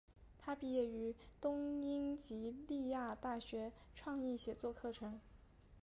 [0.39, 5.19] 她毕业于东英吉利亚大学创意写作课程。